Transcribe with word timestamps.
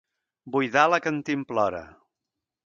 Buidar 0.55 0.85
la 0.93 0.99
cantimplora. 1.09 1.83